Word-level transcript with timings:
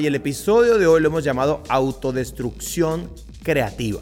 y 0.00 0.06
el 0.06 0.14
episodio 0.14 0.78
de 0.78 0.86
hoy 0.86 1.02
lo 1.02 1.08
hemos 1.08 1.22
llamado 1.22 1.62
autodestrucción 1.68 3.10
creativa. 3.42 4.00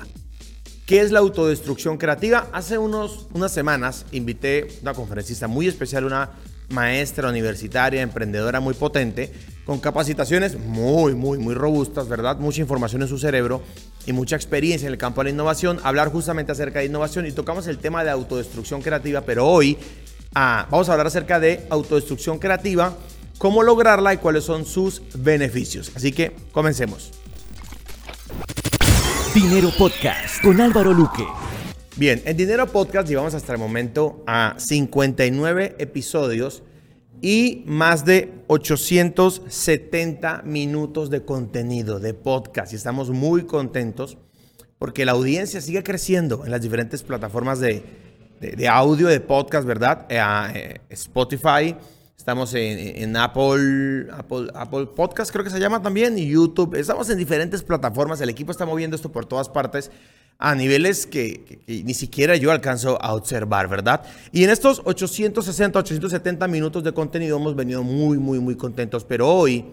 ¿Qué 0.87 1.01
es 1.01 1.11
la 1.11 1.19
autodestrucción 1.19 1.99
creativa? 1.99 2.47
Hace 2.53 2.79
unos, 2.79 3.27
unas 3.33 3.51
semanas 3.51 4.07
invité 4.13 4.69
una 4.83 4.95
conferencista 4.95 5.49
muy 5.49 5.67
especial, 5.67 6.05
una 6.05 6.31
maestra 6.69 7.29
universitaria, 7.29 8.03
emprendedora 8.03 8.61
muy 8.61 8.75
potente, 8.75 9.33
con 9.67 9.81
capacitaciones 9.81 10.57
muy, 10.61 11.17
muy, 11.17 11.39
muy 11.39 11.55
robustas, 11.55 12.07
¿verdad? 12.07 12.37
Mucha 12.37 12.61
información 12.61 13.03
en 13.03 13.09
su 13.09 13.19
cerebro 13.19 13.61
y 14.07 14.13
mucha 14.13 14.37
experiencia 14.37 14.87
en 14.87 14.93
el 14.93 14.99
campo 14.99 15.23
de 15.23 15.25
la 15.25 15.31
innovación, 15.31 15.81
hablar 15.83 16.13
justamente 16.13 16.53
acerca 16.53 16.79
de 16.79 16.85
innovación 16.85 17.27
y 17.27 17.33
tocamos 17.33 17.67
el 17.67 17.79
tema 17.79 18.05
de 18.05 18.11
autodestrucción 18.11 18.81
creativa, 18.81 19.23
pero 19.23 19.45
hoy 19.45 19.77
ah, 20.37 20.69
vamos 20.71 20.89
a 20.89 20.93
hablar 20.93 21.09
acerca 21.09 21.41
de 21.41 21.67
autodestrucción 21.69 22.39
creativa 22.39 22.97
cómo 23.41 23.63
lograrla 23.63 24.13
y 24.13 24.19
cuáles 24.19 24.45
son 24.45 24.67
sus 24.67 25.01
beneficios. 25.15 25.91
Así 25.95 26.13
que 26.13 26.37
comencemos. 26.53 27.11
Dinero 29.35 29.71
Podcast 29.79 30.43
con 30.43 30.61
Álvaro 30.61 30.93
Luque. 30.93 31.27
Bien, 31.97 32.21
en 32.27 32.37
Dinero 32.37 32.67
Podcast 32.67 33.09
llevamos 33.09 33.33
hasta 33.33 33.55
el 33.55 33.59
momento 33.59 34.23
a 34.27 34.57
59 34.59 35.77
episodios 35.79 36.63
y 37.23 37.63
más 37.65 38.05
de 38.05 38.31
870 38.49 40.43
minutos 40.45 41.09
de 41.09 41.25
contenido 41.25 41.99
de 41.99 42.13
podcast. 42.13 42.75
Y 42.75 42.77
estamos 42.77 43.09
muy 43.09 43.45
contentos 43.45 44.19
porque 44.79 45.07
la 45.07 45.13
audiencia 45.13 45.63
sigue 45.63 45.83
creciendo 45.83 46.45
en 46.45 46.51
las 46.51 46.61
diferentes 46.61 47.03
plataformas 47.03 47.59
de, 47.59 47.83
audio, 48.69 49.09
de 49.09 49.21
podcast, 49.21 49.67
¿verdad? 49.67 50.05
Eh, 50.11 50.21
eh, 50.55 50.81
Spotify, 50.91 51.75
Estamos 52.31 52.55
en, 52.55 53.17
Apple, 53.17 54.07
Apple, 54.55 54.87
Podcast, 54.95 55.33
creo 55.33 55.43
que 55.43 55.51
se 55.51 55.59
llama 55.59 55.83
también, 55.83 56.17
y 56.17 56.29
YouTube. 56.29 56.77
Estamos 56.77 57.11
en 57.11 57.19
diferentes 57.19 57.65
plataformas. 57.65 58.21
El 58.21 58.29
equipo 58.29 58.53
está 58.53 58.65
moviendo 58.65 58.95
esto 58.95 59.11
por 59.11 59.27
todas 59.27 59.49
partes 59.49 59.91
a 60.39 60.55
niveles 60.55 61.09
que, 61.09 61.59
ni 61.67 61.93
siquiera 61.93 62.37
yo 62.37 62.53
alcanzo 62.53 63.03
a 63.03 63.15
observar, 63.15 63.67
¿verdad? 63.67 64.05
Y 64.31 64.45
en 64.45 64.51
estos 64.51 64.81
860, 64.85 65.81
870 65.81 66.47
minutos 66.47 66.85
de 66.85 66.93
contenido 66.93 67.37
hemos 67.37 67.57
venido 67.57 67.83
muy, 67.83 68.19
muy, 68.19 68.39
muy 68.39 68.55
contentos. 68.55 69.05
Pero 69.05 69.29
hoy, 69.29 69.65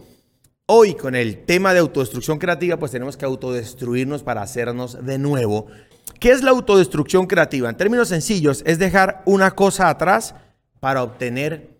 hoy 0.66 0.96
con 0.96 1.14
el 1.14 1.46
tema 1.46 1.76
de 1.76 1.80
autodestrucción 1.82 2.40
creativa, 2.40 2.78
pues 2.78 2.92
tenemos 2.92 3.18
que 3.18 3.26
autodestruirnos 3.26 4.24
para 4.24 4.42
hacernos 4.42 5.06
de 5.06 5.20
nuevo. 5.20 5.68
¿Qué 6.20 6.32
es 6.32 6.42
la 6.42 6.50
autodestrucción 6.50 7.28
creativa? 7.28 7.70
En 7.70 7.78
términos 7.78 8.08
sencillos, 8.08 8.64
es 8.66 8.80
dejar 8.80 9.22
una 9.26 9.52
cosa 9.52 9.90
atrás 9.90 10.34
para 10.80 11.04
obtener 11.04 11.77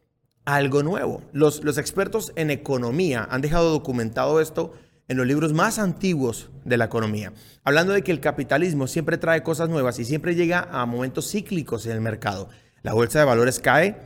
algo 0.48 0.82
nuevo. 0.82 1.22
Los, 1.34 1.60
expertos 1.78 2.32
en 2.38 2.50
economía 2.50 3.28
han 3.30 3.42
dejado 3.42 3.70
documentado 3.70 4.40
esto 4.40 4.74
en 5.10 5.18
los 5.18 5.28
libros 5.28 5.54
más 5.54 5.78
antiguos 5.78 6.50
de 6.64 6.78
la 6.78 6.86
economía, 6.86 7.34
hablando 7.66 7.92
de 7.92 8.02
que 8.02 8.14
el 8.14 8.22
capitalismo 8.22 8.88
siempre 8.88 9.18
trae 9.18 9.44
cosas 9.44 9.68
nuevas 9.68 10.00
y 10.00 10.06
siempre 10.06 10.36
llega 10.36 10.70
a 10.72 10.86
momentos 10.86 11.30
cíclicos 11.30 11.86
en 11.86 11.92
el 11.92 12.02
mercado. 12.02 12.48
La 12.82 12.94
bolsa 12.94 13.20
de 13.20 13.26
valores 13.26 13.60
cae 13.60 13.98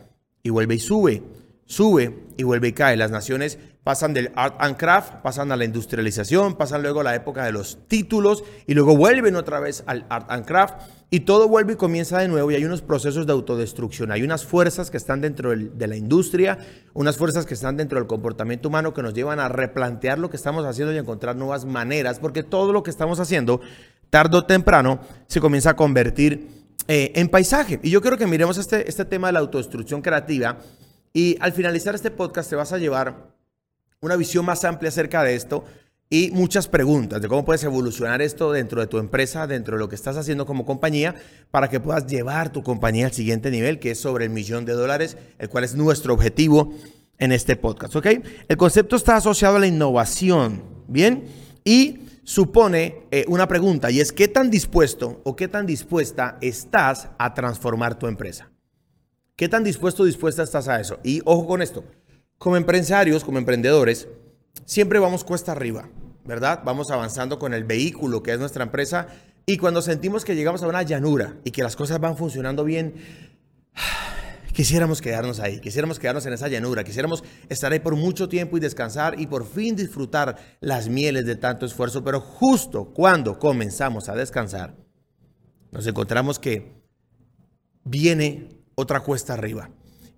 y 0.42 0.50
vuelve 0.50 0.76
y 0.76 0.80
sube, 0.80 1.22
sube 1.66 2.26
y 2.38 2.44
vuelve 2.44 2.70
y 2.70 2.74
cae. 2.74 2.98
Las 2.98 3.12
naciones 3.12 3.60
pasan 3.84 4.14
del 4.14 4.32
art 4.36 4.56
and 4.60 4.78
craft, 4.78 5.22
pasan 5.22 5.52
a 5.52 5.56
la 5.56 5.66
industrialización, 5.66 6.56
pasan 6.56 6.82
luego 6.82 7.02
a 7.02 7.04
la 7.04 7.16
época 7.16 7.46
de 7.46 7.52
los 7.52 7.88
títulos 7.88 8.44
y 8.66 8.74
luego 8.74 8.98
vuelven 8.98 9.36
otra 9.36 9.60
vez 9.60 9.84
al 9.86 10.08
art 10.10 10.26
and 10.30 10.46
craft 10.46 10.82
y 11.14 11.20
todo 11.20 11.50
vuelve 11.50 11.74
y 11.74 11.76
comienza 11.76 12.20
de 12.20 12.30
nuevo 12.30 12.50
y 12.50 12.56
hay 12.56 12.64
unos 12.64 12.82
procesos 12.82 13.28
de 13.28 13.34
autodestrucción, 13.34 14.14
hay 14.14 14.24
unas 14.24 14.46
fuerzas 14.46 14.90
que 14.90 14.96
están 14.96 15.20
dentro 15.20 15.52
de 15.52 15.88
la 15.88 15.98
industria, 15.98 16.58
unas 16.94 17.18
fuerzas 17.18 17.46
que 17.46 17.54
están 17.54 17.76
dentro 17.76 18.00
del 18.00 18.08
comportamiento 18.08 18.70
humano 18.70 18.94
que 18.94 19.04
nos 19.04 19.14
llevan 19.14 19.42
a 19.42 19.50
replantear 19.50 20.18
lo 20.18 20.30
que 20.30 20.38
estamos 20.38 20.66
haciendo 20.66 20.94
y 20.94 20.98
encontrar 20.98 21.36
nuevas 21.36 21.66
maneras, 21.66 22.20
porque 22.20 22.44
todo 22.44 22.72
lo 22.72 22.82
que 22.82 22.90
estamos 22.90 23.20
haciendo, 23.20 23.60
tarde 24.10 24.38
o 24.38 24.46
temprano, 24.46 25.02
se 25.28 25.42
comienza 25.42 25.72
a 25.72 25.76
convertir 25.76 26.48
eh, 26.88 27.12
en 27.16 27.28
paisaje. 27.28 27.82
Y 27.84 27.90
yo 27.90 28.02
quiero 28.02 28.18
que 28.18 28.26
miremos 28.26 28.58
este, 28.58 28.90
este 28.90 29.04
tema 29.04 29.28
de 29.28 29.34
la 29.34 29.40
autodestrucción 29.40 30.02
creativa 30.02 30.60
y 31.12 31.36
al 31.42 31.52
finalizar 31.52 31.94
este 31.94 32.10
podcast 32.10 32.50
te 32.50 32.56
vas 32.56 32.72
a 32.72 32.78
llevar 32.78 33.34
una 34.00 34.16
visión 34.16 34.46
más 34.46 34.64
amplia 34.64 34.88
acerca 34.88 35.24
de 35.24 35.36
esto 35.36 35.66
y 36.14 36.30
muchas 36.32 36.68
preguntas 36.68 37.22
de 37.22 37.30
cómo 37.30 37.46
puedes 37.46 37.64
evolucionar 37.64 38.22
esto 38.22 38.52
dentro 38.52 38.82
de 38.82 38.88
tu 38.88 38.98
empresa, 38.98 39.48
dentro 39.48 39.78
de 39.78 39.80
lo 39.80 39.88
que 39.88 39.96
estás 39.96 40.18
haciendo 40.18 40.46
como 40.46 40.66
compañía, 40.66 41.16
para 41.52 41.70
que 41.70 41.80
puedas 41.80 42.06
llevar 42.06 42.52
tu 42.52 42.64
compañía 42.64 43.06
al 43.06 43.14
siguiente 43.14 43.50
nivel, 43.50 43.80
que 43.80 43.92
es 43.92 44.00
sobre 44.02 44.26
el 44.26 44.30
millón 44.30 44.66
de 44.66 44.74
dólares, 44.74 45.16
el 45.40 45.48
cual 45.48 45.64
es 45.64 45.74
nuestro 45.74 46.14
objetivo 46.14 46.74
en 47.18 47.32
este 47.32 47.56
podcast, 47.56 47.96
¿ok? 47.96 48.08
El 48.50 48.58
concepto 48.58 48.98
está 48.98 49.16
asociado 49.16 49.56
a 49.56 49.60
la 49.60 49.68
innovación, 49.68 50.62
¿bien? 50.90 51.24
Y 51.64 52.00
supone 52.26 53.04
eh, 53.10 53.24
una 53.30 53.48
pregunta, 53.48 53.90
y 53.90 54.02
es, 54.02 54.12
¿qué 54.12 54.28
tan 54.28 54.52
dispuesto 54.52 55.22
o 55.24 55.38
qué 55.38 55.48
tan 55.48 55.66
dispuesta 55.66 56.38
estás 56.42 57.08
a 57.18 57.34
transformar 57.34 57.98
tu 57.98 58.08
empresa? 58.08 58.52
¿Qué 59.38 59.48
tan 59.48 59.64
dispuesto 59.64 60.04
o 60.04 60.06
dispuesta 60.06 60.44
estás 60.44 60.68
a 60.68 60.82
eso? 60.82 61.00
Y 61.06 61.22
ojo 61.24 61.48
con 61.48 61.62
esto, 61.62 61.86
como 62.38 62.58
empresarios, 62.58 63.24
como 63.24 63.38
emprendedores, 63.38 64.10
siempre 64.66 65.00
vamos 65.00 65.24
cuesta 65.24 65.52
arriba, 65.52 65.90
¿verdad? 66.26 66.62
Vamos 66.64 66.92
avanzando 66.92 67.40
con 67.40 67.54
el 67.54 67.64
vehículo 67.64 68.24
que 68.24 68.34
es 68.34 68.40
nuestra 68.40 68.64
empresa 68.64 69.08
y 69.46 69.58
cuando 69.58 69.82
sentimos 69.82 70.24
que 70.24 70.36
llegamos 70.36 70.64
a 70.64 70.68
una 70.68 70.84
llanura 70.84 71.38
y 71.44 71.52
que 71.52 71.64
las 71.64 71.76
cosas 71.76 72.00
van 72.00 72.18
funcionando 72.18 72.64
bien, 72.64 72.96
quisiéramos 74.54 75.02
quedarnos 75.02 75.40
ahí, 75.40 75.60
quisiéramos 75.60 76.00
quedarnos 76.00 76.26
en 76.26 76.34
esa 76.34 76.48
llanura, 76.48 76.84
quisiéramos 76.84 77.24
estar 77.50 77.72
ahí 77.72 77.80
por 77.80 77.96
mucho 77.96 78.30
tiempo 78.30 78.58
y 78.58 78.60
descansar 78.60 79.20
y 79.20 79.28
por 79.28 79.46
fin 79.46 79.76
disfrutar 79.76 80.38
las 80.60 80.90
mieles 80.90 81.26
de 81.26 81.36
tanto 81.36 81.66
esfuerzo, 81.66 82.04
pero 82.04 82.22
justo 82.22 82.86
cuando 82.94 83.40
comenzamos 83.40 84.10
a 84.10 84.16
descansar, 84.16 84.76
nos 85.72 85.88
encontramos 85.88 86.38
que 86.38 86.82
viene 87.84 88.50
otra 88.76 89.00
cuesta 89.02 89.34
arriba. 89.34 89.70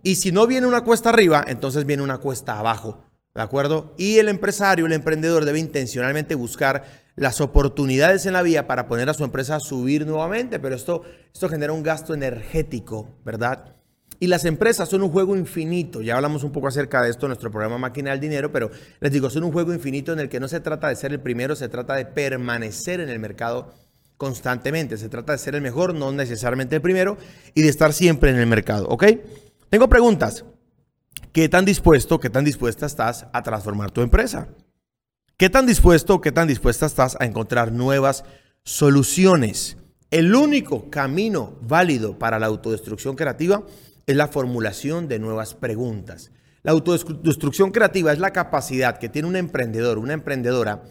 Y 0.03 0.15
si 0.15 0.31
no 0.31 0.47
viene 0.47 0.67
una 0.67 0.83
cuesta 0.83 1.09
arriba, 1.09 1.45
entonces 1.47 1.85
viene 1.85 2.03
una 2.03 2.17
cuesta 2.17 2.59
abajo. 2.59 3.05
¿De 3.35 3.41
acuerdo? 3.41 3.95
Y 3.97 4.19
el 4.19 4.29
empresario, 4.29 4.85
el 4.85 4.93
emprendedor 4.93 5.45
debe 5.45 5.59
intencionalmente 5.59 6.35
buscar 6.35 6.83
las 7.15 7.41
oportunidades 7.41 8.25
en 8.25 8.33
la 8.33 8.43
vía 8.43 8.67
para 8.67 8.87
poner 8.87 9.09
a 9.09 9.13
su 9.13 9.23
empresa 9.23 9.55
a 9.55 9.59
subir 9.59 10.05
nuevamente, 10.05 10.59
pero 10.59 10.75
esto, 10.75 11.03
esto 11.33 11.49
genera 11.49 11.73
un 11.73 11.83
gasto 11.83 12.13
energético, 12.13 13.09
¿verdad? 13.23 13.75
Y 14.19 14.27
las 14.27 14.45
empresas 14.45 14.87
son 14.87 15.01
un 15.01 15.09
juego 15.09 15.35
infinito. 15.35 16.01
Ya 16.01 16.15
hablamos 16.15 16.43
un 16.43 16.51
poco 16.51 16.67
acerca 16.67 17.01
de 17.01 17.09
esto 17.09 17.25
en 17.25 17.31
nuestro 17.31 17.51
programa 17.51 17.77
Máquina 17.77 18.11
del 18.11 18.19
Dinero, 18.19 18.51
pero 18.51 18.71
les 18.99 19.11
digo, 19.11 19.29
son 19.29 19.43
un 19.43 19.51
juego 19.51 19.73
infinito 19.73 20.13
en 20.13 20.19
el 20.19 20.29
que 20.29 20.39
no 20.39 20.47
se 20.47 20.59
trata 20.59 20.87
de 20.87 20.95
ser 20.95 21.11
el 21.11 21.19
primero, 21.19 21.55
se 21.55 21.69
trata 21.69 21.95
de 21.95 22.05
permanecer 22.05 22.99
en 22.99 23.09
el 23.09 23.19
mercado 23.19 23.73
constantemente. 24.15 24.97
Se 24.97 25.09
trata 25.09 25.33
de 25.33 25.39
ser 25.39 25.55
el 25.55 25.61
mejor, 25.61 25.93
no 25.93 26.11
necesariamente 26.11 26.75
el 26.75 26.81
primero, 26.81 27.17
y 27.53 27.63
de 27.63 27.69
estar 27.69 27.91
siempre 27.93 28.29
en 28.29 28.37
el 28.37 28.47
mercado, 28.47 28.87
¿ok? 28.87 29.05
Tengo 29.69 29.89
preguntas. 29.89 30.45
¿Qué 31.31 31.49
tan 31.49 31.65
dispuesto, 31.65 32.19
qué 32.19 32.29
tan 32.29 32.45
dispuesta 32.45 32.85
estás 32.85 33.25
a 33.33 33.41
transformar 33.41 33.91
tu 33.91 34.01
empresa? 34.01 34.49
¿Qué 35.37 35.49
tan 35.49 35.65
dispuesto, 35.65 36.21
qué 36.21 36.31
tan 36.31 36.47
dispuesta 36.47 36.85
estás 36.85 37.17
a 37.19 37.25
encontrar 37.25 37.71
nuevas 37.71 38.23
soluciones? 38.63 39.77
El 40.11 40.35
único 40.35 40.91
camino 40.91 41.57
válido 41.61 42.19
para 42.19 42.37
la 42.37 42.45
autodestrucción 42.45 43.15
creativa 43.15 43.63
es 44.05 44.15
la 44.15 44.27
formulación 44.27 45.07
de 45.07 45.17
nuevas 45.19 45.55
preguntas. 45.55 46.31
La 46.61 46.71
autodestrucción 46.71 47.71
creativa 47.71 48.13
es 48.13 48.19
la 48.19 48.31
capacidad 48.31 48.99
que 48.99 49.09
tiene 49.09 49.27
un 49.27 49.35
emprendedor, 49.35 49.97
una 49.97 50.13
emprendedora, 50.13 50.83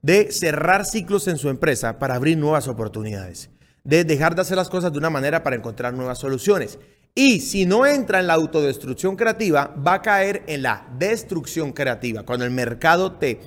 de 0.00 0.32
cerrar 0.32 0.84
ciclos 0.84 1.28
en 1.28 1.36
su 1.36 1.48
empresa 1.48 1.98
para 1.98 2.14
abrir 2.14 2.38
nuevas 2.38 2.66
oportunidades, 2.66 3.50
de 3.84 4.04
dejar 4.04 4.34
de 4.34 4.42
hacer 4.42 4.56
las 4.56 4.68
cosas 4.68 4.90
de 4.90 4.98
una 4.98 5.10
manera 5.10 5.42
para 5.42 5.56
encontrar 5.56 5.94
nuevas 5.94 6.18
soluciones. 6.18 6.78
Y 7.14 7.40
si 7.40 7.66
no 7.66 7.84
entra 7.84 8.20
en 8.20 8.26
la 8.26 8.34
autodestrucción 8.34 9.16
creativa, 9.16 9.74
va 9.86 9.94
a 9.94 10.02
caer 10.02 10.44
en 10.46 10.62
la 10.62 10.88
destrucción 10.98 11.72
creativa. 11.72 12.22
Cuando 12.22 12.46
el 12.46 12.50
mercado 12.50 13.12
te, 13.12 13.40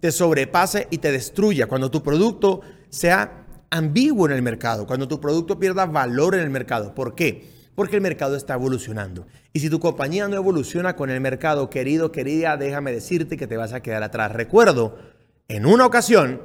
te 0.00 0.10
sobrepase 0.10 0.88
y 0.90 0.98
te 0.98 1.12
destruya. 1.12 1.66
Cuando 1.66 1.90
tu 1.90 2.02
producto 2.02 2.62
sea 2.88 3.46
ambiguo 3.70 4.26
en 4.26 4.32
el 4.32 4.40
mercado. 4.40 4.86
Cuando 4.86 5.06
tu 5.06 5.20
producto 5.20 5.58
pierda 5.58 5.84
valor 5.84 6.34
en 6.34 6.40
el 6.40 6.50
mercado. 6.50 6.94
¿Por 6.94 7.14
qué? 7.14 7.46
Porque 7.74 7.96
el 7.96 8.02
mercado 8.02 8.36
está 8.36 8.54
evolucionando. 8.54 9.26
Y 9.52 9.60
si 9.60 9.68
tu 9.68 9.80
compañía 9.80 10.26
no 10.26 10.36
evoluciona 10.36 10.96
con 10.96 11.10
el 11.10 11.20
mercado, 11.20 11.68
querido, 11.68 12.10
querida, 12.10 12.56
déjame 12.56 12.92
decirte 12.92 13.36
que 13.36 13.46
te 13.46 13.58
vas 13.58 13.74
a 13.74 13.80
quedar 13.80 14.02
atrás. 14.02 14.32
Recuerdo, 14.32 14.98
en 15.46 15.66
una 15.66 15.84
ocasión, 15.84 16.40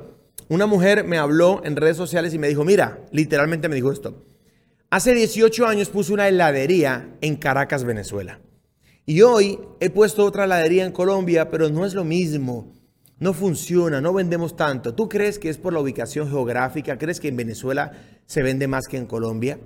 una 0.49 0.65
mujer 0.65 1.05
me 1.05 1.17
habló 1.17 1.61
en 1.63 1.77
redes 1.77 1.95
sociales 1.95 2.33
y 2.33 2.39
me 2.39 2.49
dijo, 2.49 2.65
mira, 2.65 2.99
literalmente 3.11 3.69
me 3.69 3.75
dijo 3.75 3.93
esto. 3.93 4.25
Hace 4.93 5.15
18 5.15 5.65
años 5.65 5.89
puse 5.89 6.13
una 6.13 6.27
heladería 6.27 7.17
en 7.21 7.35
Caracas, 7.35 7.83
Venezuela. 7.83 8.39
Y 9.07 9.23
hoy 9.23 9.59
he 9.79 9.89
puesto 9.89 10.23
otra 10.23 10.43
heladería 10.43 10.85
en 10.85 10.91
Colombia, 10.91 11.49
pero 11.49 11.67
no 11.71 11.83
es 11.83 11.95
lo 11.95 12.03
mismo. 12.03 12.71
No 13.17 13.33
funciona, 13.33 14.01
no 14.01 14.13
vendemos 14.13 14.55
tanto. 14.55 14.93
¿Tú 14.93 15.09
crees 15.09 15.39
que 15.39 15.49
es 15.49 15.57
por 15.57 15.73
la 15.73 15.79
ubicación 15.79 16.29
geográfica? 16.29 16.99
¿Crees 16.99 17.19
que 17.19 17.29
en 17.29 17.37
Venezuela 17.37 17.91
se 18.27 18.43
vende 18.43 18.67
más 18.67 18.85
que 18.87 18.97
en 18.97 19.07
Colombia? 19.07 19.57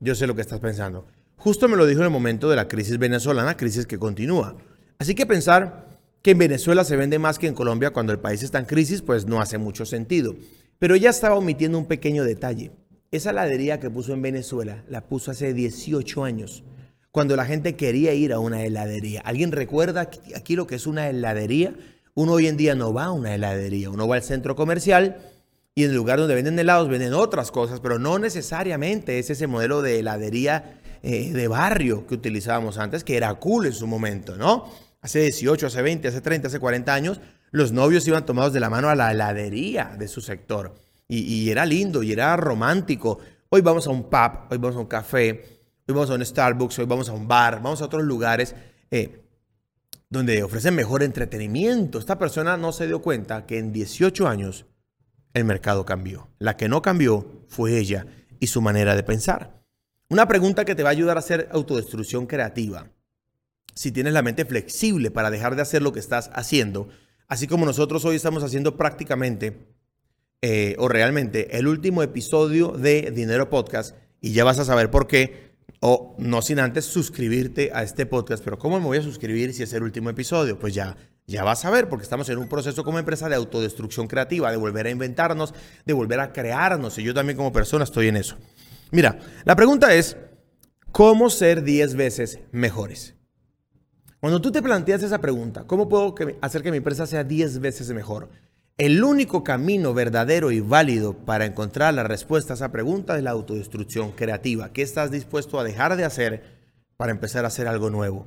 Yo 0.00 0.14
sé 0.14 0.26
lo 0.26 0.34
que 0.34 0.42
estás 0.42 0.60
pensando. 0.60 1.06
Justo 1.36 1.70
me 1.70 1.78
lo 1.78 1.86
dijo 1.86 2.00
en 2.00 2.08
el 2.08 2.12
momento 2.12 2.50
de 2.50 2.56
la 2.56 2.68
crisis 2.68 2.98
venezolana, 2.98 3.56
crisis 3.56 3.86
que 3.86 3.98
continúa. 3.98 4.58
Así 4.98 5.14
que 5.14 5.24
pensar 5.24 5.88
Que 6.20 6.32
en 6.32 6.38
Venezuela 6.38 6.84
se 6.84 6.96
vende 6.96 7.18
más 7.18 7.38
que 7.38 7.46
en 7.46 7.54
Colombia 7.54 7.94
cuando 7.94 8.12
el 8.12 8.18
país 8.18 8.42
está 8.42 8.58
en 8.58 8.66
crisis, 8.66 9.00
pues 9.00 9.24
no 9.24 9.40
hace 9.40 9.56
mucho 9.56 9.86
sentido. 9.86 10.34
Pero 10.78 10.94
ella 10.94 11.08
estaba 11.08 11.36
omitiendo 11.36 11.78
un 11.78 11.86
pequeño 11.86 12.24
detalle. 12.24 12.72
Esa 13.12 13.30
heladería 13.30 13.80
que 13.80 13.90
puso 13.90 14.12
en 14.12 14.22
Venezuela 14.22 14.84
la 14.88 15.08
puso 15.08 15.32
hace 15.32 15.52
18 15.52 16.22
años, 16.22 16.62
cuando 17.10 17.34
la 17.34 17.44
gente 17.44 17.74
quería 17.74 18.14
ir 18.14 18.32
a 18.32 18.38
una 18.38 18.62
heladería. 18.62 19.20
¿Alguien 19.24 19.50
recuerda 19.50 20.02
aquí 20.36 20.54
lo 20.54 20.68
que 20.68 20.76
es 20.76 20.86
una 20.86 21.08
heladería? 21.08 21.74
Uno 22.14 22.34
hoy 22.34 22.46
en 22.46 22.56
día 22.56 22.76
no 22.76 22.92
va 22.92 23.06
a 23.06 23.10
una 23.10 23.34
heladería, 23.34 23.90
uno 23.90 24.06
va 24.06 24.14
al 24.14 24.22
centro 24.22 24.54
comercial 24.54 25.16
y 25.74 25.82
en 25.82 25.90
el 25.90 25.96
lugar 25.96 26.20
donde 26.20 26.36
venden 26.36 26.56
helados 26.56 26.88
venden 26.88 27.12
otras 27.14 27.50
cosas, 27.50 27.80
pero 27.80 27.98
no 27.98 28.20
necesariamente 28.20 29.18
es 29.18 29.28
ese 29.28 29.48
modelo 29.48 29.82
de 29.82 29.98
heladería 29.98 30.80
eh, 31.02 31.32
de 31.32 31.48
barrio 31.48 32.06
que 32.06 32.14
utilizábamos 32.14 32.78
antes, 32.78 33.02
que 33.02 33.16
era 33.16 33.34
cool 33.34 33.66
en 33.66 33.72
su 33.72 33.88
momento, 33.88 34.36
¿no? 34.36 34.70
Hace 35.00 35.20
18, 35.22 35.66
hace 35.66 35.82
20, 35.82 36.06
hace 36.06 36.20
30, 36.20 36.46
hace 36.46 36.60
40 36.60 36.94
años, 36.94 37.20
los 37.50 37.72
novios 37.72 38.06
iban 38.06 38.24
tomados 38.24 38.52
de 38.52 38.60
la 38.60 38.70
mano 38.70 38.88
a 38.88 38.94
la 38.94 39.10
heladería 39.10 39.96
de 39.98 40.06
su 40.06 40.20
sector. 40.20 40.89
Y, 41.12 41.50
era 41.50 41.66
lindo 41.66 42.04
y 42.04 42.12
era 42.12 42.36
romántico. 42.36 43.18
Hoy 43.48 43.62
vamos 43.62 43.86
a 43.88 43.90
un 43.90 44.04
pub, 44.04 44.46
hoy 44.48 44.58
vamos 44.58 44.76
a 44.76 44.78
un 44.78 44.86
café, 44.86 45.60
hoy 45.88 45.94
vamos 45.94 46.08
a 46.08 46.14
un 46.14 46.24
Starbucks, 46.24 46.78
hoy 46.78 46.86
vamos 46.86 47.08
a 47.08 47.12
un 47.12 47.26
bar, 47.26 47.60
vamos 47.60 47.82
a 47.82 47.86
otros 47.86 48.04
lugares 48.04 48.54
eh, 48.92 49.20
donde 50.08 50.44
ofrecen 50.44 50.76
mejor 50.76 51.02
entretenimiento. 51.02 51.98
Esta 51.98 52.16
persona 52.16 52.56
no 52.56 52.70
se 52.70 52.86
dio 52.86 53.02
cuenta 53.02 53.44
que 53.44 53.58
en 53.58 53.72
18 53.72 54.28
años 54.28 54.66
el 55.34 55.44
mercado 55.44 55.84
cambió. 55.84 56.28
La 56.38 56.56
que 56.56 56.68
no 56.68 56.80
cambió 56.80 57.44
fue 57.48 57.76
ella 57.76 58.06
y 58.38 58.46
su 58.46 58.62
manera 58.62 58.94
de 58.94 59.02
pensar. 59.02 59.64
Una 60.10 60.28
pregunta 60.28 60.64
que 60.64 60.76
te 60.76 60.84
va 60.84 60.90
a 60.90 60.92
ayudar 60.92 61.16
a 61.16 61.20
hacer 61.20 61.48
autodestrucción 61.50 62.26
creativa. 62.26 62.86
Si 63.74 63.90
tienes 63.90 64.12
la 64.12 64.22
mente 64.22 64.44
flexible 64.44 65.10
para 65.10 65.30
dejar 65.30 65.56
de 65.56 65.62
hacer 65.62 65.82
lo 65.82 65.92
que 65.92 66.00
estás 66.00 66.30
haciendo, 66.34 66.88
así 67.26 67.48
como 67.48 67.66
nosotros 67.66 68.04
hoy 68.04 68.14
estamos 68.14 68.44
haciendo 68.44 68.76
prácticamente 68.76 69.79
eh, 70.42 70.74
o 70.78 70.88
realmente 70.88 71.58
el 71.58 71.68
último 71.68 72.02
episodio 72.02 72.68
de 72.68 73.10
Dinero 73.10 73.50
Podcast 73.50 73.94
y 74.20 74.32
ya 74.32 74.44
vas 74.44 74.58
a 74.58 74.64
saber 74.64 74.90
por 74.90 75.06
qué. 75.06 75.50
O 75.82 76.14
no 76.18 76.42
sin 76.42 76.58
antes 76.58 76.84
suscribirte 76.84 77.70
a 77.72 77.82
este 77.82 78.04
podcast. 78.04 78.44
Pero 78.44 78.58
¿cómo 78.58 78.78
me 78.78 78.86
voy 78.86 78.98
a 78.98 79.02
suscribir 79.02 79.54
si 79.54 79.62
es 79.62 79.72
el 79.72 79.82
último 79.82 80.10
episodio? 80.10 80.58
Pues 80.58 80.74
ya, 80.74 80.96
ya 81.26 81.42
vas 81.42 81.64
a 81.64 81.70
ver, 81.70 81.88
porque 81.88 82.02
estamos 82.02 82.28
en 82.28 82.36
un 82.36 82.48
proceso 82.48 82.84
como 82.84 82.98
empresa 82.98 83.30
de 83.30 83.36
autodestrucción 83.36 84.06
creativa, 84.06 84.50
de 84.50 84.58
volver 84.58 84.86
a 84.86 84.90
inventarnos, 84.90 85.54
de 85.86 85.92
volver 85.94 86.20
a 86.20 86.32
crearnos. 86.32 86.98
Y 86.98 87.02
yo 87.02 87.14
también 87.14 87.36
como 87.38 87.52
persona 87.52 87.84
estoy 87.84 88.08
en 88.08 88.16
eso. 88.16 88.36
Mira, 88.90 89.20
la 89.44 89.56
pregunta 89.56 89.94
es, 89.94 90.18
¿cómo 90.92 91.30
ser 91.30 91.62
10 91.62 91.94
veces 91.94 92.40
mejores? 92.50 93.14
Cuando 94.20 94.40
tú 94.42 94.52
te 94.52 94.60
planteas 94.60 95.02
esa 95.02 95.20
pregunta, 95.20 95.64
¿cómo 95.66 95.88
puedo 95.88 96.14
hacer 96.42 96.62
que 96.62 96.70
mi 96.70 96.78
empresa 96.78 97.06
sea 97.06 97.24
10 97.24 97.60
veces 97.60 97.90
mejor? 97.90 98.28
El 98.80 99.04
único 99.04 99.44
camino 99.44 99.92
verdadero 99.92 100.50
y 100.50 100.60
válido 100.60 101.12
para 101.12 101.44
encontrar 101.44 101.92
la 101.92 102.02
respuesta 102.02 102.54
a 102.54 102.56
esa 102.56 102.72
pregunta 102.72 103.18
es 103.18 103.22
la 103.22 103.32
autodestrucción 103.32 104.12
creativa. 104.12 104.72
¿Qué 104.72 104.80
estás 104.80 105.10
dispuesto 105.10 105.60
a 105.60 105.64
dejar 105.64 105.96
de 105.96 106.04
hacer 106.06 106.44
para 106.96 107.12
empezar 107.12 107.44
a 107.44 107.48
hacer 107.48 107.68
algo 107.68 107.90
nuevo? 107.90 108.26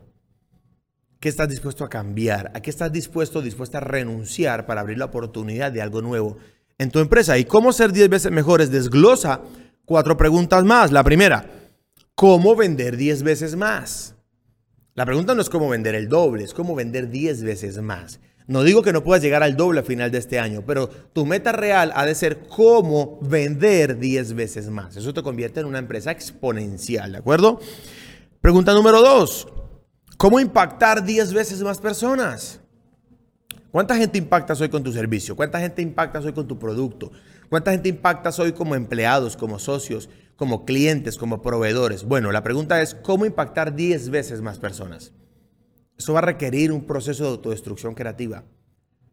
¿Qué 1.20 1.28
estás 1.28 1.50
dispuesto 1.50 1.84
a 1.84 1.90
cambiar? 1.90 2.52
¿A 2.54 2.62
qué 2.62 2.70
estás 2.70 2.92
dispuesto 2.92 3.42
dispuesta 3.42 3.80
a 3.80 3.82
renunciar 3.82 4.68
para 4.68 4.82
abrir 4.82 5.00
la 5.00 5.06
oportunidad 5.06 5.72
de 5.72 5.82
algo 5.82 6.04
nuevo 6.04 6.38
en 6.78 6.92
tu 6.92 7.00
empresa? 7.00 7.36
¿Y 7.40 7.46
cómo 7.46 7.74
ser 7.74 7.92
10 7.92 8.10
veces 8.10 8.32
mejores? 8.32 8.70
Desglosa 8.70 9.42
cuatro 9.86 10.18
preguntas 10.18 10.64
más. 10.64 10.92
La 10.92 11.04
primera, 11.04 11.50
¿cómo 12.14 12.56
vender 12.56 12.96
10 12.96 13.24
veces 13.24 13.56
más? 13.56 14.14
La 14.94 15.08
pregunta 15.08 15.34
no 15.34 15.42
es 15.42 15.50
cómo 15.50 15.68
vender 15.68 15.96
el 15.96 16.10
doble, 16.10 16.44
es 16.44 16.54
cómo 16.54 16.76
vender 16.76 17.10
10 17.10 17.42
veces 17.42 17.82
más. 17.82 18.20
No 18.48 18.64
digo 18.64 18.82
que 18.82 18.92
no 18.92 19.04
puedas 19.04 19.24
llegar 19.24 19.42
al 19.42 19.56
doble 19.56 19.80
a 19.80 19.84
final 19.84 20.12
de 20.12 20.18
este 20.18 20.40
año, 20.40 20.64
pero 20.66 20.90
tu 20.90 21.26
meta 21.26 21.52
real 21.52 21.92
ha 21.96 22.06
de 22.06 22.16
ser 22.16 22.48
cómo 22.48 23.20
vender 23.22 24.00
10 24.00 24.34
veces 24.34 24.70
más. 24.70 24.98
Eso 24.98 25.14
te 25.14 25.24
convierte 25.24 25.62
en 25.62 25.66
una 25.66 25.80
empresa 25.80 26.12
exponencial, 26.12 27.14
¿de 27.14 27.18
acuerdo? 27.20 27.60
Pregunta 28.42 28.74
número 28.74 29.02
2. 29.02 29.48
¿Cómo 30.18 30.40
impactar 30.40 31.04
10 31.06 31.34
veces 31.34 31.62
más 31.62 31.80
personas? 31.80 32.60
¿Cuánta 33.72 33.96
gente 33.96 34.18
impactas 34.18 34.62
hoy 34.62 34.70
con 34.70 34.84
tu 34.84 34.92
servicio? 34.92 35.36
¿Cuánta 35.36 35.60
gente 35.60 35.82
impactas 35.82 36.26
hoy 36.26 36.34
con 36.34 36.48
tu 36.48 36.60
producto? 36.60 37.12
¿Cuánta 37.50 37.72
gente 37.72 37.90
impactas 37.90 38.38
hoy 38.40 38.52
como 38.52 38.76
empleados, 38.76 39.38
como 39.38 39.58
socios, 39.58 40.10
como 40.36 40.66
clientes, 40.66 41.18
como 41.18 41.42
proveedores? 41.42 42.04
Bueno, 42.04 42.32
la 42.32 42.44
pregunta 42.44 42.82
es, 42.82 42.94
¿cómo 42.94 43.26
impactar 43.26 43.74
10 43.76 44.10
veces 44.10 44.42
más 44.42 44.60
personas? 44.60 45.14
Eso 46.04 46.12
va 46.12 46.20
a 46.20 46.24
requerir 46.24 46.74
un 46.74 46.84
proceso 46.84 47.24
de 47.24 47.30
autodestrucción 47.30 47.96
creativa. 47.96 48.44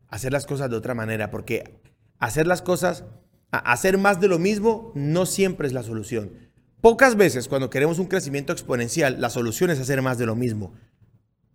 Hacer 0.09 0.33
las 0.33 0.45
cosas 0.45 0.71
de 0.71 0.77
otra 0.77 0.93
manera, 0.93 1.31
porque 1.31 1.81
hacer 2.19 2.49
las 2.49 2.63
cosas, 2.63 3.05
hacer 3.53 3.97
más 3.97 4.21
de 4.21 4.27
lo 4.27 4.41
mismo, 4.41 4.91
no 4.97 5.25
siempre 5.25 5.69
es 5.69 5.73
la 5.73 5.85
solución. 5.85 6.33
Pocas 6.81 7.15
veces 7.15 7.47
cuando 7.47 7.71
queremos 7.71 8.01
un 8.01 8.07
crecimiento 8.07 8.53
exponencial, 8.53 9.21
la 9.21 9.31
solución 9.31 9.71
es 9.71 9.79
hacer 9.79 10.03
más 10.03 10.19
de 10.19 10.27
lo 10.27 10.35
mismo. 10.35 10.73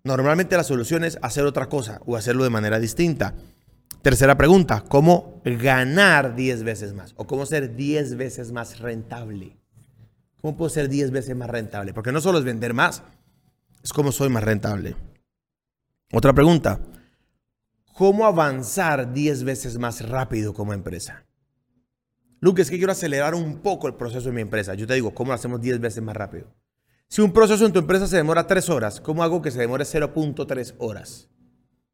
Normalmente 0.06 0.56
la 0.56 0.64
solución 0.64 1.04
es 1.04 1.20
hacer 1.22 1.44
otra 1.44 1.68
cosa 1.68 2.00
o 2.06 2.16
hacerlo 2.16 2.46
de 2.46 2.52
manera 2.52 2.80
distinta. 2.80 3.34
Tercera 4.02 4.38
pregunta, 4.38 4.86
¿cómo 4.88 5.42
ganar 5.44 6.34
10 6.36 6.64
veces 6.64 6.94
más? 6.94 7.14
¿O 7.18 7.28
cómo 7.28 7.46
ser 7.46 7.76
10 7.76 8.16
veces 8.16 8.54
más 8.54 8.80
rentable? 8.80 9.58
¿Cómo 10.42 10.56
puedo 10.56 10.70
ser 10.70 10.88
10 10.88 11.12
veces 11.12 11.36
más 11.36 11.50
rentable? 11.50 11.94
Porque 11.94 12.14
no 12.14 12.22
solo 12.22 12.38
es 12.38 12.46
vender 12.46 12.74
más, 12.74 13.04
es 13.84 13.92
cómo 13.92 14.14
soy 14.14 14.30
más 14.30 14.46
rentable. 14.46 14.96
Otra 16.12 16.34
pregunta. 16.34 16.80
¿Cómo 17.94 18.26
avanzar 18.26 19.12
10 19.12 19.44
veces 19.44 19.80
más 19.80 20.08
rápido 20.08 20.54
como 20.54 20.74
empresa? 20.74 21.26
Luke, 22.40 22.62
es 22.62 22.70
que 22.70 22.78
quiero 22.78 22.92
acelerar 22.92 23.34
un 23.34 23.60
poco 23.60 23.88
el 23.88 23.96
proceso 23.96 24.28
de 24.28 24.36
mi 24.36 24.42
empresa. 24.42 24.76
Yo 24.76 24.86
te 24.86 24.94
digo, 24.94 25.16
¿cómo 25.16 25.30
lo 25.30 25.36
hacemos 25.36 25.62
10 25.62 25.80
veces 25.80 26.04
más 26.04 26.16
rápido? 26.16 26.54
Si 27.08 27.22
un 27.22 27.32
proceso 27.34 27.66
en 27.66 27.74
tu 27.74 27.80
empresa 27.80 28.06
se 28.06 28.18
demora 28.18 28.46
3 28.46 28.70
horas, 28.70 29.02
¿cómo 29.02 29.24
hago 29.24 29.42
que 29.42 29.50
se 29.50 29.60
demore 29.60 29.84
0.3 29.84 30.76
horas? 30.78 31.30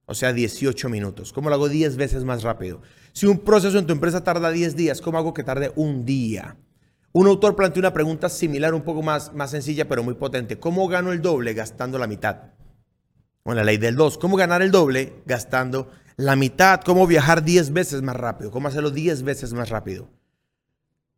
O 0.05 0.13
sea, 0.13 0.33
18 0.33 0.89
minutos. 0.89 1.31
¿Cómo 1.31 1.47
lo 1.47 1.55
hago 1.55 1.69
10 1.69 1.95
veces 1.95 2.25
más 2.25 2.43
rápido? 2.43 2.81
Si 3.13 3.27
un 3.27 3.39
proceso 3.39 3.77
en 3.77 3.85
tu 3.85 3.93
empresa 3.93 4.25
tarda 4.25 4.51
10 4.51 4.75
días, 4.75 4.99
¿cómo 4.99 5.19
hago 5.19 5.33
que 5.33 5.43
tarde 5.43 5.71
un 5.77 6.03
día? 6.03 6.57
Un 7.13 7.27
autor 7.27 7.55
planteó 7.55 7.79
una 7.79 7.93
pregunta 7.93 8.27
similar, 8.27 8.73
un 8.73 8.81
poco 8.81 9.03
más, 9.03 9.33
más 9.33 9.51
sencilla, 9.51 9.87
pero 9.87 10.03
muy 10.03 10.15
potente. 10.15 10.59
¿Cómo 10.59 10.87
gano 10.89 11.13
el 11.13 11.21
doble 11.21 11.53
gastando 11.53 11.97
la 11.97 12.07
mitad? 12.07 12.51
Bueno, 13.43 13.61
la 13.61 13.65
ley 13.65 13.77
del 13.77 13.95
2. 13.95 14.17
¿Cómo 14.17 14.37
ganar 14.37 14.61
el 14.61 14.71
doble 14.71 15.21
gastando 15.25 15.89
la 16.15 16.35
mitad? 16.35 16.81
¿Cómo 16.81 17.07
viajar 17.07 17.43
10 17.43 17.73
veces 17.73 18.01
más 18.01 18.15
rápido? 18.15 18.51
¿Cómo 18.51 18.67
hacerlo 18.67 18.91
10 18.91 19.23
veces 19.23 19.53
más 19.53 19.69
rápido? 19.69 20.09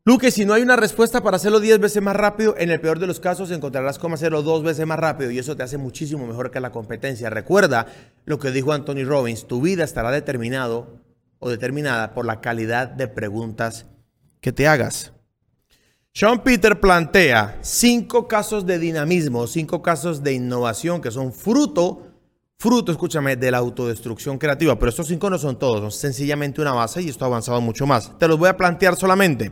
Luque, 0.05 0.31
si 0.31 0.43
no 0.43 0.53
hay 0.53 0.61
una 0.61 0.75
respuesta 0.75 1.23
para 1.23 1.37
hacerlo 1.37 1.61
10 1.61 1.79
veces 1.79 2.03
más 2.03 2.15
rápido, 2.15 2.55
en 2.57 2.69
el 2.71 2.81
peor 2.81 2.99
de 2.99 3.07
los 3.07 3.21
casos 3.21 3.51
encontrarás 3.51 3.99
cómo 3.99 4.15
hacerlo 4.15 4.41
dos 4.41 4.61
veces 4.61 4.85
más 4.85 4.99
rápido 4.99 5.31
y 5.31 5.39
eso 5.39 5.55
te 5.55 5.63
hace 5.63 5.77
muchísimo 5.77 6.27
mejor 6.27 6.51
que 6.51 6.59
la 6.59 6.73
competencia. 6.73 7.29
Recuerda 7.29 7.87
lo 8.25 8.37
que 8.37 8.51
dijo 8.51 8.73
Anthony 8.73 9.05
Robbins, 9.05 9.47
tu 9.47 9.61
vida 9.61 9.85
estará 9.85 10.11
determinado 10.11 10.99
o 11.39 11.49
determinada 11.49 12.13
por 12.13 12.25
la 12.25 12.41
calidad 12.41 12.89
de 12.89 13.07
preguntas 13.07 13.85
que 14.41 14.51
te 14.51 14.67
hagas. 14.67 15.13
Sean 16.13 16.43
Peter 16.43 16.79
plantea 16.79 17.57
cinco 17.61 18.27
casos 18.27 18.65
de 18.65 18.79
dinamismo, 18.79 19.47
cinco 19.47 19.81
casos 19.81 20.21
de 20.21 20.33
innovación 20.33 21.01
que 21.01 21.11
son 21.11 21.31
fruto 21.31 22.12
fruto, 22.63 22.93
escúchame, 22.93 23.35
de 23.35 23.51
la 23.51 23.57
autodestrucción 23.57 24.37
creativa. 24.37 24.79
Pero 24.79 24.89
estos 24.89 25.07
cinco 25.07 25.29
no 25.29 25.37
son 25.37 25.59
todos, 25.59 25.81
son 25.81 25.91
sencillamente 25.91 26.61
una 26.61 26.71
base 26.71 27.01
y 27.01 27.09
esto 27.09 27.25
ha 27.25 27.27
avanzado 27.27 27.59
mucho 27.59 27.85
más. 27.85 28.17
Te 28.17 28.25
los 28.25 28.39
voy 28.39 28.47
a 28.47 28.55
plantear 28.55 28.95
solamente. 28.95 29.51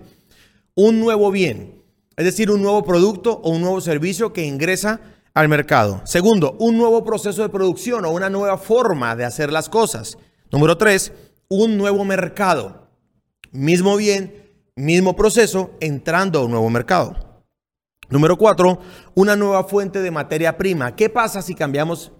Un 0.75 1.01
nuevo 1.01 1.29
bien, 1.29 1.83
es 2.15 2.23
decir, 2.23 2.49
un 2.49 2.61
nuevo 2.61 2.85
producto 2.85 3.41
o 3.43 3.49
un 3.49 3.59
nuevo 3.59 3.81
servicio 3.81 4.31
que 4.31 4.45
ingresa 4.45 5.01
al 5.33 5.49
mercado. 5.49 6.01
Segundo, 6.05 6.55
un 6.59 6.77
nuevo 6.77 7.03
proceso 7.03 7.41
de 7.41 7.49
producción 7.49 8.05
o 8.05 8.11
una 8.11 8.29
nueva 8.29 8.57
forma 8.57 9.13
de 9.17 9.25
hacer 9.25 9.51
las 9.51 9.67
cosas. 9.67 10.17
Número 10.49 10.77
tres, 10.77 11.11
un 11.49 11.77
nuevo 11.77 12.05
mercado. 12.05 12.87
Mismo 13.51 13.97
bien, 13.97 14.53
mismo 14.77 15.17
proceso, 15.17 15.71
entrando 15.81 16.39
a 16.39 16.45
un 16.45 16.51
nuevo 16.51 16.69
mercado. 16.69 17.43
Número 18.09 18.37
cuatro, 18.37 18.79
una 19.15 19.35
nueva 19.35 19.65
fuente 19.65 20.01
de 20.01 20.11
materia 20.11 20.57
prima. 20.57 20.95
¿Qué 20.95 21.09
pasa 21.09 21.41
si 21.41 21.55
cambiamos 21.55 22.13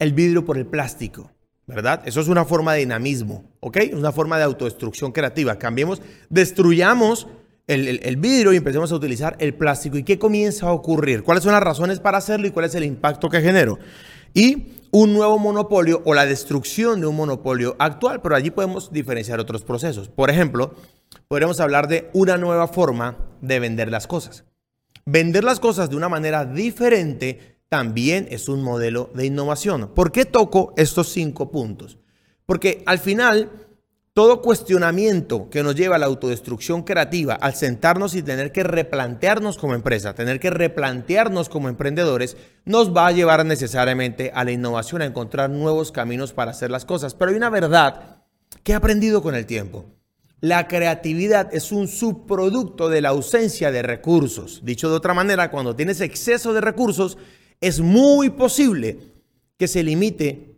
el 0.00 0.12
vidrio 0.12 0.44
por 0.44 0.58
el 0.58 0.66
plástico, 0.66 1.30
¿verdad? 1.66 2.02
Eso 2.04 2.20
es 2.20 2.26
una 2.26 2.44
forma 2.44 2.72
de 2.72 2.80
dinamismo, 2.80 3.44
¿ok? 3.60 3.76
Es 3.76 3.94
una 3.94 4.10
forma 4.10 4.38
de 4.38 4.44
autodestrucción 4.44 5.12
creativa. 5.12 5.56
Cambiemos, 5.58 6.02
destruyamos 6.28 7.28
el, 7.68 8.16
vidrio 8.16 8.52
y 8.52 8.56
empecemos 8.56 8.90
a 8.90 8.96
utilizar 8.96 9.36
el 9.38 9.54
plástico. 9.54 9.96
¿Y 9.96 10.02
qué 10.02 10.18
comienza 10.18 10.66
a 10.66 10.72
ocurrir? 10.72 11.22
¿Cuáles 11.22 11.44
son 11.44 11.52
las 11.52 11.62
razones 11.62 12.00
para 12.00 12.18
hacerlo 12.18 12.48
y 12.48 12.50
cuál 12.50 12.64
es 12.64 12.74
el 12.74 12.82
impacto 12.82 13.28
que 13.28 13.40
genero? 13.40 13.78
Y 14.34 14.72
un 14.90 15.12
nuevo 15.12 15.38
monopolio 15.38 16.02
o 16.04 16.14
la 16.14 16.26
destrucción 16.26 17.00
de 17.00 17.06
un 17.06 17.14
monopolio 17.14 17.76
actual, 17.78 18.22
pero 18.22 18.34
allí 18.34 18.50
podemos 18.50 18.90
diferenciar 18.90 19.38
otros 19.38 19.62
procesos. 19.62 20.08
Por 20.08 20.30
ejemplo, 20.30 20.74
podríamos 21.28 21.60
hablar 21.60 21.86
de 21.86 22.10
una 22.12 22.38
nueva 22.38 22.66
forma 22.66 23.18
de 23.40 23.60
vender 23.60 23.90
las 23.90 24.06
cosas. 24.06 24.44
Vender 25.04 25.44
las 25.44 25.60
cosas 25.60 25.90
de 25.90 25.96
una 25.96 26.08
manera 26.08 26.44
diferente 26.44 27.59
también 27.70 28.26
es 28.30 28.48
un 28.48 28.62
modelo 28.62 29.10
de 29.14 29.26
innovación. 29.26 29.94
¿Por 29.94 30.10
qué 30.10 30.24
toco 30.24 30.74
estos 30.76 31.08
cinco 31.08 31.52
puntos? 31.52 31.98
Porque 32.44 32.82
al 32.84 32.98
final, 32.98 33.68
todo 34.12 34.42
cuestionamiento 34.42 35.48
que 35.50 35.62
nos 35.62 35.76
lleva 35.76 35.94
a 35.94 35.98
la 36.00 36.06
autodestrucción 36.06 36.82
creativa, 36.82 37.34
al 37.34 37.54
sentarnos 37.54 38.16
y 38.16 38.24
tener 38.24 38.50
que 38.50 38.64
replantearnos 38.64 39.56
como 39.56 39.76
empresa, 39.76 40.16
tener 40.16 40.40
que 40.40 40.50
replantearnos 40.50 41.48
como 41.48 41.68
emprendedores, 41.68 42.36
nos 42.64 42.94
va 42.94 43.06
a 43.06 43.12
llevar 43.12 43.46
necesariamente 43.46 44.32
a 44.34 44.42
la 44.42 44.50
innovación, 44.50 45.02
a 45.02 45.06
encontrar 45.06 45.48
nuevos 45.48 45.92
caminos 45.92 46.32
para 46.32 46.50
hacer 46.50 46.72
las 46.72 46.84
cosas. 46.84 47.14
Pero 47.14 47.30
hay 47.30 47.36
una 47.36 47.50
verdad 47.50 48.24
que 48.64 48.72
he 48.72 48.74
aprendido 48.74 49.22
con 49.22 49.36
el 49.36 49.46
tiempo. 49.46 49.86
La 50.40 50.66
creatividad 50.66 51.54
es 51.54 51.70
un 51.70 51.86
subproducto 51.86 52.88
de 52.88 53.00
la 53.00 53.10
ausencia 53.10 53.70
de 53.70 53.82
recursos. 53.82 54.62
Dicho 54.64 54.90
de 54.90 54.96
otra 54.96 55.14
manera, 55.14 55.52
cuando 55.52 55.76
tienes 55.76 56.00
exceso 56.00 56.52
de 56.52 56.62
recursos, 56.62 57.16
es 57.60 57.80
muy 57.80 58.30
posible 58.30 58.98
que 59.56 59.68
se 59.68 59.82
limite 59.82 60.56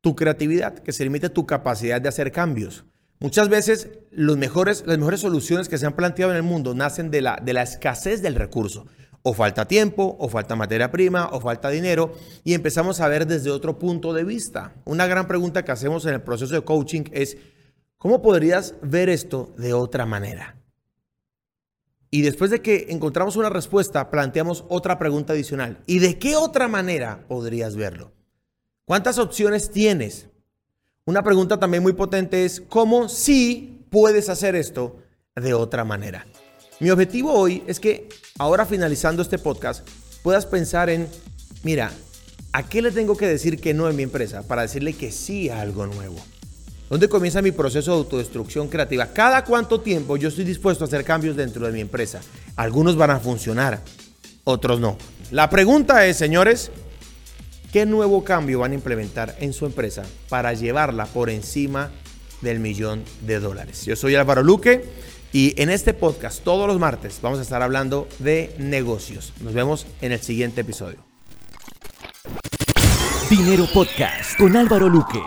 tu 0.00 0.16
creatividad, 0.16 0.78
que 0.80 0.92
se 0.92 1.04
limite 1.04 1.30
tu 1.30 1.46
capacidad 1.46 2.00
de 2.00 2.08
hacer 2.08 2.32
cambios. 2.32 2.84
Muchas 3.20 3.48
veces 3.48 3.88
mejores, 4.10 4.82
las 4.84 4.98
mejores 4.98 5.20
soluciones 5.20 5.68
que 5.68 5.78
se 5.78 5.86
han 5.86 5.94
planteado 5.94 6.32
en 6.32 6.38
el 6.38 6.42
mundo 6.42 6.74
nacen 6.74 7.10
de 7.12 7.22
la, 7.22 7.40
de 7.40 7.52
la 7.52 7.62
escasez 7.62 8.20
del 8.20 8.34
recurso. 8.34 8.86
O 9.22 9.32
falta 9.32 9.68
tiempo, 9.68 10.16
o 10.18 10.28
falta 10.28 10.56
materia 10.56 10.90
prima, 10.90 11.28
o 11.30 11.40
falta 11.40 11.70
dinero, 11.70 12.12
y 12.42 12.54
empezamos 12.54 12.98
a 13.00 13.06
ver 13.06 13.28
desde 13.28 13.50
otro 13.50 13.78
punto 13.78 14.12
de 14.12 14.24
vista. 14.24 14.74
Una 14.84 15.06
gran 15.06 15.28
pregunta 15.28 15.64
que 15.64 15.70
hacemos 15.70 16.04
en 16.06 16.14
el 16.14 16.22
proceso 16.22 16.56
de 16.56 16.64
coaching 16.64 17.04
es, 17.12 17.36
¿cómo 17.96 18.20
podrías 18.20 18.74
ver 18.82 19.08
esto 19.08 19.54
de 19.56 19.72
otra 19.72 20.04
manera? 20.04 20.56
Y 22.14 22.20
después 22.20 22.50
de 22.50 22.60
que 22.60 22.88
encontramos 22.90 23.36
una 23.36 23.48
respuesta, 23.48 24.10
planteamos 24.10 24.66
otra 24.68 24.98
pregunta 24.98 25.32
adicional. 25.32 25.78
¿Y 25.86 25.98
de 25.98 26.18
qué 26.18 26.36
otra 26.36 26.68
manera 26.68 27.24
podrías 27.26 27.74
verlo? 27.74 28.12
¿Cuántas 28.84 29.16
opciones 29.16 29.70
tienes? 29.70 30.26
Una 31.06 31.22
pregunta 31.22 31.58
también 31.58 31.82
muy 31.82 31.94
potente 31.94 32.44
es, 32.44 32.60
¿cómo 32.60 33.08
sí 33.08 33.86
puedes 33.88 34.28
hacer 34.28 34.54
esto 34.54 34.98
de 35.36 35.54
otra 35.54 35.84
manera? 35.84 36.26
Mi 36.80 36.90
objetivo 36.90 37.32
hoy 37.32 37.64
es 37.66 37.80
que 37.80 38.10
ahora 38.38 38.66
finalizando 38.66 39.22
este 39.22 39.38
podcast 39.38 39.88
puedas 40.22 40.44
pensar 40.44 40.90
en, 40.90 41.08
mira, 41.62 41.92
¿a 42.52 42.68
qué 42.68 42.82
le 42.82 42.90
tengo 42.90 43.16
que 43.16 43.26
decir 43.26 43.58
que 43.58 43.72
no 43.72 43.88
en 43.88 43.96
mi 43.96 44.02
empresa 44.02 44.46
para 44.46 44.60
decirle 44.60 44.92
que 44.92 45.12
sí 45.12 45.48
a 45.48 45.62
algo 45.62 45.86
nuevo? 45.86 46.16
¿Dónde 46.92 47.08
comienza 47.08 47.40
mi 47.40 47.52
proceso 47.52 47.90
de 47.92 47.96
autodestrucción 47.96 48.68
creativa? 48.68 49.06
¿Cada 49.06 49.46
cuánto 49.46 49.80
tiempo 49.80 50.18
yo 50.18 50.28
estoy 50.28 50.44
dispuesto 50.44 50.84
a 50.84 50.86
hacer 50.86 51.04
cambios 51.04 51.36
dentro 51.36 51.64
de 51.64 51.72
mi 51.72 51.80
empresa? 51.80 52.20
Algunos 52.54 52.96
van 52.96 53.08
a 53.08 53.18
funcionar, 53.18 53.80
otros 54.44 54.78
no. 54.78 54.98
La 55.30 55.48
pregunta 55.48 56.04
es, 56.04 56.18
señores, 56.18 56.70
¿qué 57.72 57.86
nuevo 57.86 58.22
cambio 58.24 58.58
van 58.58 58.72
a 58.72 58.74
implementar 58.74 59.34
en 59.40 59.54
su 59.54 59.64
empresa 59.64 60.02
para 60.28 60.52
llevarla 60.52 61.06
por 61.06 61.30
encima 61.30 61.90
del 62.42 62.60
millón 62.60 63.04
de 63.22 63.40
dólares? 63.40 63.86
Yo 63.86 63.96
soy 63.96 64.14
Álvaro 64.16 64.42
Luque 64.42 64.84
y 65.32 65.54
en 65.62 65.70
este 65.70 65.94
podcast 65.94 66.44
todos 66.44 66.68
los 66.68 66.78
martes 66.78 67.20
vamos 67.22 67.38
a 67.38 67.42
estar 67.42 67.62
hablando 67.62 68.06
de 68.18 68.54
negocios. 68.58 69.32
Nos 69.40 69.54
vemos 69.54 69.86
en 70.02 70.12
el 70.12 70.20
siguiente 70.20 70.60
episodio. 70.60 70.98
Dinero 73.30 73.66
Podcast 73.72 74.36
con 74.36 74.54
Álvaro 74.58 74.90
Luque. 74.90 75.22